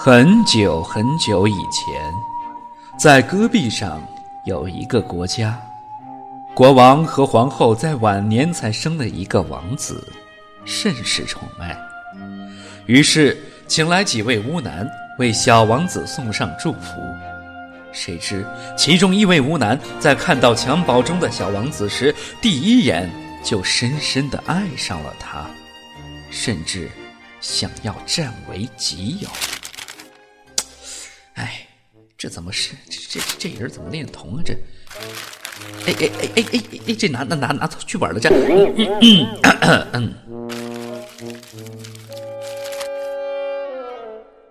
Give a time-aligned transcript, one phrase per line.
[0.00, 2.14] 很久很久以前，
[2.96, 4.00] 在戈壁上
[4.44, 5.60] 有一个国家，
[6.54, 10.00] 国王和皇后在晚年才生了一个王子，
[10.64, 11.76] 甚是宠爱。
[12.86, 13.36] 于是，
[13.66, 14.88] 请来几位巫男
[15.18, 17.00] 为小王子送上祝福。
[17.90, 18.46] 谁知，
[18.76, 23.10] 其中一位巫男在看到襁褓中的小王子时，第一眼
[23.42, 25.44] 就深深的爱上了他，
[26.30, 26.88] 甚至
[27.40, 29.28] 想要占为己有。
[31.38, 31.66] 哎，
[32.18, 34.42] 这怎么是这这这人怎么恋童啊？
[34.44, 34.52] 这，
[35.86, 38.28] 哎哎哎哎哎哎，这拿拿拿拿剧本了这。
[39.92, 40.14] 嗯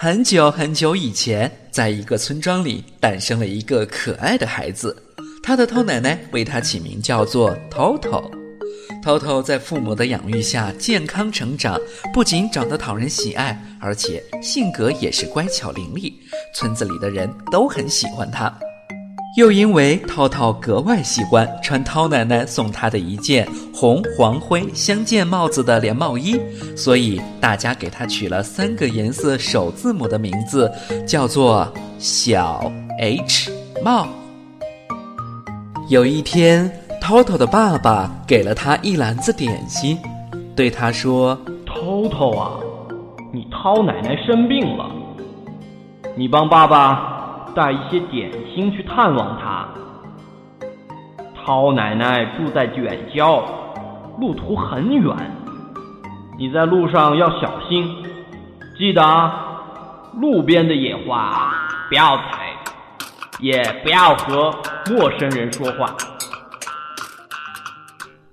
[0.00, 4.96] 很久很久以前，在一个村庄里诞生了一个可爱的孩子，
[5.42, 8.30] 他的偷奶奶为他起名叫做偷偷。
[9.08, 11.80] 涛涛在父母的养育下健康成长，
[12.12, 16.12] 不仅长得讨人喜爱，而且性格也是乖巧伶俐，
[16.54, 18.52] 村子里的人都很喜欢他。
[19.38, 26.38] 又因为涛涛格外喜欢穿涛奶奶送他的一件红黄灰相间帽子的连帽衣，
[26.76, 30.70] 所以大家给他取了三个颜色首字母的名字，
[31.06, 33.50] 叫做小 H
[33.82, 34.06] 帽。
[35.88, 36.70] 有一天。
[37.08, 39.98] 涛涛的爸爸给了他一篮子点心，
[40.54, 42.50] 对他说：“涛涛啊，
[43.32, 44.90] 你涛奶奶生病了，
[46.14, 49.66] 你帮爸爸带一些点心去探望她。
[51.34, 53.42] 涛奶奶住在远郊，
[54.20, 55.16] 路途很远，
[56.38, 57.90] 你在路上要小心，
[58.76, 59.30] 记得
[60.20, 61.54] 路边的野花
[61.88, 62.50] 不要采，
[63.40, 64.54] 也不要和
[64.90, 65.96] 陌生人说话。”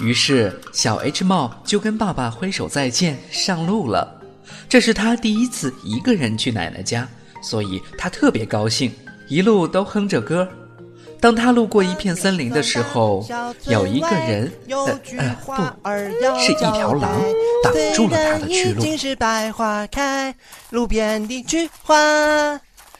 [0.00, 4.20] 于是，小 H 帽就跟爸爸挥手再见，上路了。
[4.68, 7.06] 这是他第一次一个人去奶奶家，
[7.42, 8.92] 所以他特别高兴，
[9.28, 10.48] 一路都哼着歌。
[11.20, 13.26] 当他路过一片森林的时候，
[13.66, 17.20] 有一个人，呃呃，不是一条狼，
[17.64, 18.96] 挡住了他的去路。
[18.96, 20.32] 是百花开
[20.70, 21.96] 路边的菊花，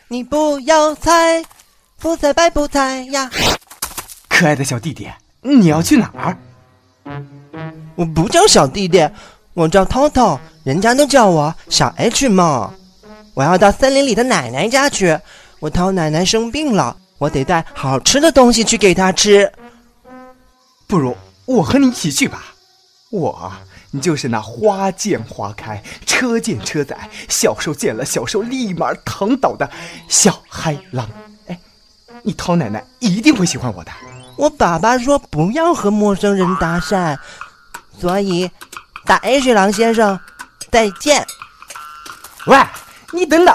[0.08, 1.44] 你不要采，
[2.00, 3.30] 不采白不采呀。
[4.28, 5.08] 可爱的小弟弟，
[5.42, 6.36] 你要去哪儿？
[7.94, 9.08] 我不叫小弟弟，
[9.54, 12.72] 我叫涛涛，人家都叫我小 H 嘛。
[13.34, 15.18] 我要到森林里的奶奶家去，
[15.60, 19.52] 我涛奶奶生病了，我得带好吃的东西去给她吃。
[20.86, 22.54] 不如我和你一起去吧，
[23.10, 23.52] 我
[23.90, 29.68] 你就是那花见花开，车见车载，小兽见了小兽立马躺倒的
[30.08, 31.08] 小嗨狼。
[31.46, 31.58] 哎，
[32.22, 33.90] 你涛奶奶一定会喜欢我的。
[34.38, 37.18] 我爸爸说不要和陌生人搭讪。
[37.98, 38.48] 所以，
[39.04, 40.18] 大 H 狼先生，
[40.70, 41.26] 再见。
[42.46, 42.56] 喂，
[43.12, 43.54] 你等等，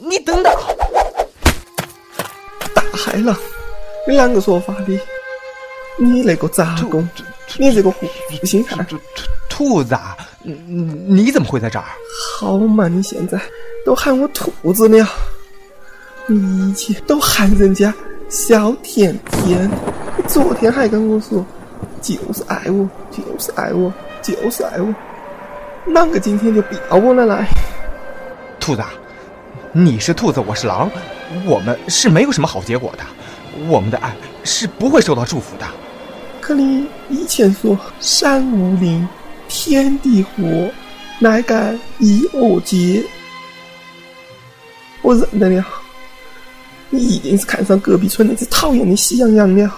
[0.00, 0.52] 你等等。
[2.74, 3.36] 大海浪，
[4.08, 4.98] 你啷个说法的？
[5.98, 7.06] 你那个杂工，
[7.58, 8.06] 你这个狐
[8.44, 8.86] 心汉，
[9.50, 9.94] 兔子，
[10.42, 11.84] 你你怎么会在这儿？
[12.38, 13.38] 好嘛，你现在
[13.84, 15.06] 都喊我兔子了，
[16.26, 17.92] 你以前都喊人家
[18.28, 19.70] 小甜甜，
[20.26, 21.44] 昨天还跟我说。
[22.02, 23.92] 就是爱我，就是爱我，
[24.22, 24.94] 就是爱我，
[25.88, 27.48] 啷个今天就不要我了来？
[28.60, 28.82] 兔子，
[29.72, 30.88] 你是兔子，我是狼，
[31.44, 33.04] 我们是没有什么好结果的，
[33.68, 34.14] 我们的爱
[34.44, 35.66] 是不会受到祝福的。
[36.40, 39.08] 可你以前说山无陵，
[39.48, 40.68] 天地合，
[41.18, 43.02] 乃敢以我结？
[45.02, 45.64] 我认得了，
[46.90, 49.68] 你一定是看上隔壁村那只讨厌的喜羊羊了。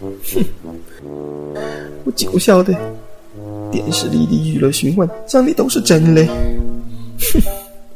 [0.00, 0.44] 哼！
[2.04, 2.74] 我就晓得，
[3.70, 6.24] 电视里的娱乐新闻讲的都是真的。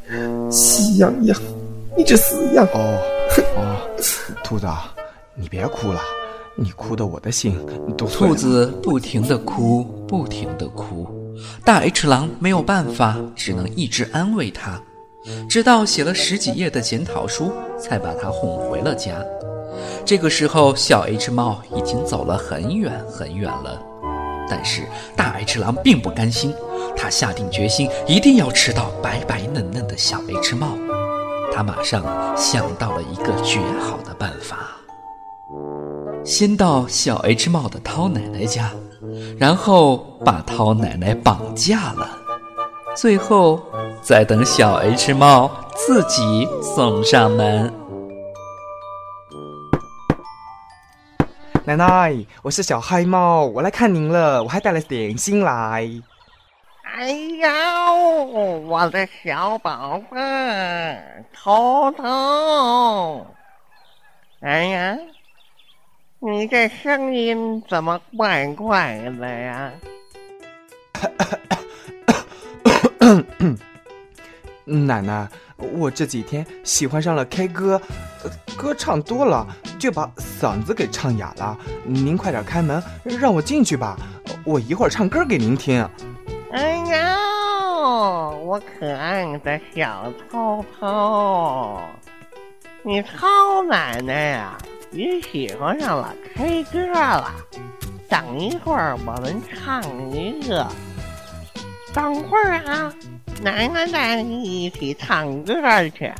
[0.09, 1.39] 哼，喜羊羊，
[1.97, 2.65] 你这死羊！
[2.73, 2.99] 哦
[3.55, 3.77] 哦，
[4.43, 4.67] 兔子，
[5.35, 5.99] 你别哭了，
[6.55, 7.57] 你哭的我的心
[7.97, 8.33] 都碎了。
[8.33, 11.07] 兔子不停的哭，不停的哭，
[11.63, 14.79] 大 H 狼没有办法，只能一直安慰他，
[15.47, 19.23] 直到写了十几页的检讨书，才把他哄回了家。
[20.05, 23.81] 这个时候，小 H 猫已经走了很远很远了。
[24.49, 24.83] 但是
[25.15, 26.53] 大 H 狼并不甘心，
[26.95, 30.67] 他下定决心一定要吃到白白嫩嫩的小 H 帽。
[31.51, 32.03] 他马上
[32.35, 34.71] 想到了一个绝好的办法：
[36.25, 38.71] 先到小 H 帽的涛奶奶家，
[39.37, 42.09] 然后把涛奶奶绑架了，
[42.95, 43.61] 最后
[44.03, 47.73] 再等小 H 猫自己送上门。
[51.63, 55.89] 奶奶，我是小嗨猫，我来看您了，我还带了点心来。
[56.83, 60.19] 啊，哎呀，我的小宝贝，
[61.33, 63.25] 头疼！
[64.41, 64.97] 哎呀，
[66.19, 69.71] 你这声音怎么怪怪的呀？
[74.65, 75.27] 奶奶，
[75.57, 77.81] 我这几天喜欢上了 K 歌，
[78.57, 79.45] 歌唱多了
[79.77, 81.57] 就把嗓子给唱哑了。
[81.85, 83.97] 您快点开门，让我进去吧，
[84.45, 85.87] 我一会儿唱歌给您听。
[86.51, 87.17] 哎呀，
[88.29, 91.81] 我可爱的小涛涛，
[92.83, 94.57] 你涛奶奶呀，
[94.91, 97.33] 也喜欢上了 K 歌了。
[98.07, 100.67] 等一会儿我们唱一个，
[101.93, 102.93] 等会儿啊。
[103.43, 105.53] 奶奶带你一起唱歌
[105.89, 106.13] 去，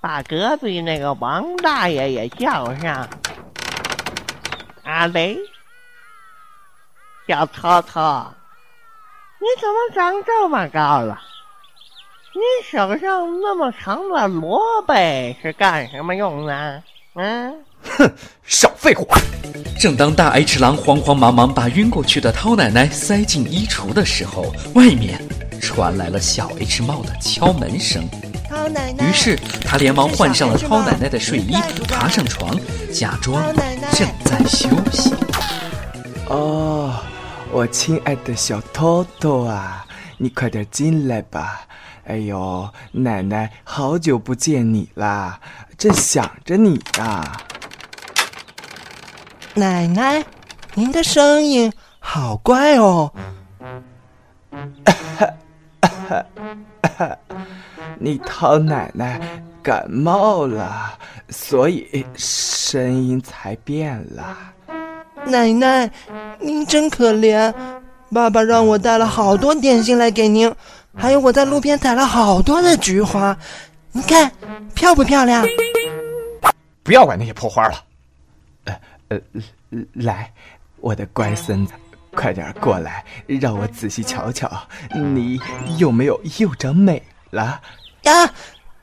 [0.00, 3.06] 把隔壁那个王大爷也叫上。
[4.82, 5.36] 阿雷，
[7.28, 8.32] 小涛涛，
[9.38, 11.20] 你怎么长这么高了？
[12.32, 14.94] 你手上那么长的萝卜
[15.42, 16.82] 是干什么用的？
[17.16, 17.54] 嗯？
[17.82, 18.10] 哼，
[18.44, 19.18] 少废话！
[19.78, 24.44] 正当大 H 狼慌慌忙忙把晕过去的涛奶奶塞进衣橱的时候，
[24.74, 25.20] 外面。
[25.62, 28.02] 传来了小 H 帽的敲门声，
[28.98, 31.52] 于是他连忙换上了涛奶奶的睡衣，
[31.88, 32.58] 爬上床，
[32.92, 33.40] 假装
[33.92, 35.14] 正在休息。
[36.26, 36.92] 哦，
[37.52, 39.86] 我亲爱的小偷偷啊，
[40.18, 41.60] 你快点进来吧！
[42.06, 45.38] 哎呦，奶奶好久不见你啦，
[45.78, 47.32] 正想着你呢。
[49.54, 50.24] 奶奶，
[50.74, 53.12] 您的声音好怪哦。
[57.98, 59.20] 你涛奶奶
[59.62, 64.36] 感冒了，所以声音才变了。
[65.26, 65.90] 奶奶，
[66.40, 67.52] 您真可怜。
[68.12, 70.52] 爸爸让我带了好多点心来给您，
[70.94, 73.34] 还有我在路边采了好多的菊花，
[73.92, 74.30] 你看
[74.74, 75.46] 漂不漂亮？
[76.82, 77.74] 不要管那些破花了。
[78.64, 78.76] 呃
[79.08, 80.30] 呃，来，
[80.80, 81.72] 我的乖孙子。
[82.14, 84.50] 快点过来，让我仔细瞧瞧，
[84.94, 85.40] 你
[85.78, 87.60] 有没有又长美了？
[88.02, 88.30] 呀，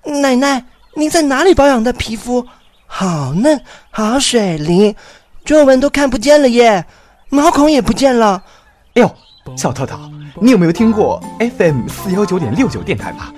[0.03, 0.65] 奶奶，
[0.95, 2.45] 您在哪里保养的皮肤？
[2.87, 3.61] 好嫩，
[3.91, 4.95] 好水灵，
[5.45, 6.85] 皱纹都看不见了耶，
[7.29, 8.43] 毛孔也不见了。
[8.95, 9.15] 哎呦，
[9.55, 9.97] 小头头，
[10.41, 13.31] 你有没有听过 FM 四幺九点六九电台吧？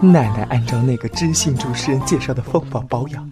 [0.00, 3.28] 奶奶按照那个知性主持人介绍的方法保养，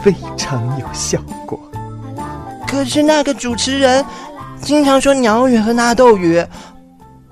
[0.00, 1.58] 非常有效果。
[2.64, 4.04] 可是那个主持人。
[4.60, 6.44] 经常说鸟语和纳豆语，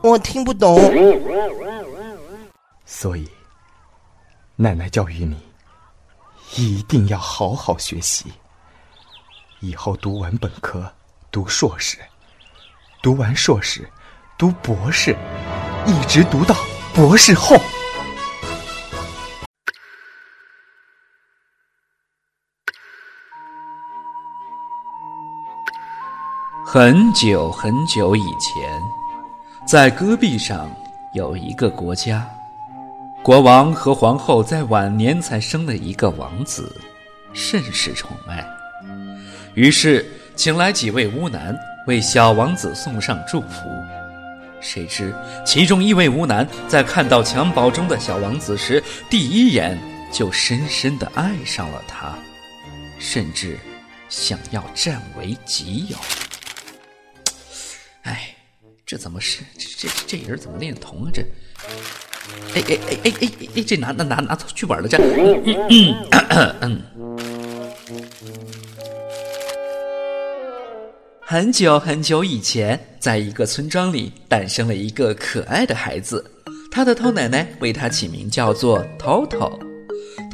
[0.02, 0.78] 我听不懂。
[2.86, 3.28] 所以，
[4.56, 5.36] 奶奶教育你，
[6.56, 8.26] 一定要好好学习。
[9.60, 10.90] 以后读完本科，
[11.30, 11.98] 读硕士，
[13.02, 13.88] 读完硕士，
[14.38, 15.16] 读博士，
[15.86, 16.54] 一直读到
[16.94, 17.56] 博士后。
[26.74, 28.82] 很久很久以前，
[29.64, 30.68] 在戈壁上
[31.12, 32.28] 有一个国家，
[33.22, 36.74] 国王和皇后在晚年才生了一个王子，
[37.32, 38.44] 甚是宠爱。
[39.54, 40.04] 于是
[40.34, 41.56] 请来几位巫男
[41.86, 43.68] 为小王子送上祝福。
[44.60, 45.14] 谁知
[45.46, 49.78] 其中一位巫男在看到襁褓中的小王子时，第一眼
[50.12, 52.18] 就深深的爱上了他，
[52.98, 53.60] 甚至
[54.08, 55.96] 想要占为己有。
[58.04, 58.34] 哎，
[58.86, 61.10] 这怎么是这这这人怎么恋童啊？
[61.12, 61.22] 这，
[62.54, 64.98] 哎哎哎哎哎哎，这拿拿拿拿错剧本了这。
[66.60, 66.82] 嗯
[71.26, 76.22] 很久很久以前，在一个村庄里诞生了一个可爱的孩子，
[76.70, 79.58] 他的偷奶奶为他起名叫做头头。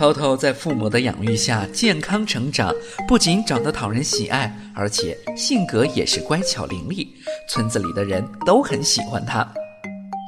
[0.01, 2.75] 涛涛在父母的养育下健康成长，
[3.07, 7.07] 不仅长得讨人喜爱，而且性格也是乖巧伶俐，
[7.51, 9.47] 村子里的人都很喜欢他。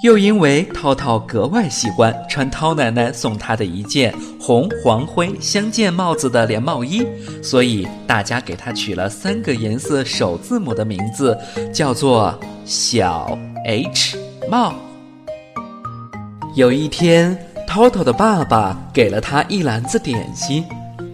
[0.05, 7.07] 又因为涛涛格外喜欢穿涛奶奶送他的一件红黄灰相间帽子的连帽衣，
[7.43, 11.35] 所以大家给他取了三个颜色首字母的名字，
[11.73, 14.19] 叫做小 H
[14.51, 14.75] 帽。
[16.55, 17.52] 有一天。
[17.75, 20.63] 涛涛的爸爸给了他一篮子点心，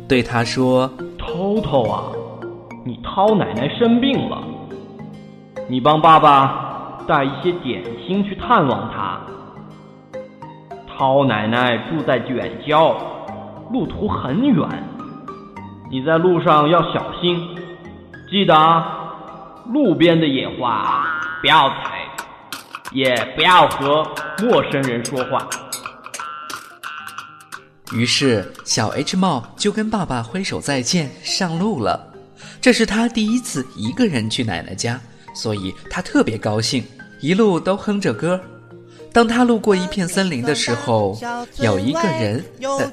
[0.09, 2.03] 对他说：“涛涛啊，
[2.85, 4.43] 你涛奶奶生病了，
[5.69, 9.21] 你帮爸爸带一些点心去探望她。
[10.89, 12.93] 涛奶奶住在卷郊，
[13.71, 14.69] 路途很远，
[15.89, 17.41] 你在路上要小心，
[18.29, 18.85] 记得
[19.67, 21.07] 路边的野花
[21.41, 21.99] 不要采。”
[22.91, 24.03] 也不要和
[24.43, 25.47] 陌生人说话。
[27.93, 32.13] 于是，小 H 帽就跟爸爸挥手再见，上路了。
[32.61, 35.01] 这是他第一次一个人去奶奶家，
[35.35, 36.85] 所以他特别高兴，
[37.21, 38.41] 一路都哼着歌。
[39.11, 41.19] 当他路过一片森林的时候，
[41.57, 42.93] 有一个人，呃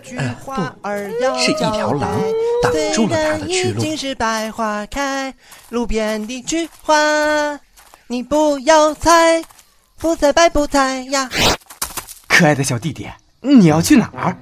[0.82, 2.22] 呃，不是一条狼，
[2.64, 3.84] 挡住了他的去路。
[5.70, 7.60] 路边的菊花，
[8.08, 9.44] 你不要采，
[9.98, 11.30] 不采白不采呀。
[12.30, 13.08] 可爱的小弟弟，
[13.42, 14.38] 你要去哪儿？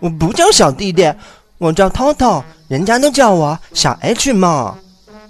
[0.00, 1.12] 我不叫小弟弟，
[1.58, 4.76] 我叫涛涛，人家都叫我小 H 嘛。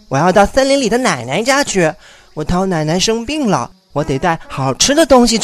[0.09, 1.93] 我要到森林里的奶奶家去，
[2.35, 5.39] 我涛奶奶生病了，我得带好吃的东西去。